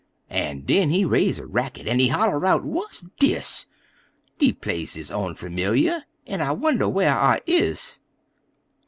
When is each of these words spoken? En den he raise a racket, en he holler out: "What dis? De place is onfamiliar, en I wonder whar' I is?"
En 0.31 0.61
den 0.61 0.89
he 0.89 1.05
raise 1.05 1.37
a 1.37 1.45
racket, 1.45 1.87
en 1.87 1.99
he 1.99 2.07
holler 2.07 2.43
out: 2.43 2.63
"What 2.65 3.03
dis? 3.19 3.67
De 4.39 4.51
place 4.51 4.97
is 4.97 5.11
onfamiliar, 5.11 6.01
en 6.25 6.41
I 6.41 6.53
wonder 6.53 6.89
whar' 6.89 7.05
I 7.19 7.39
is?" 7.45 7.99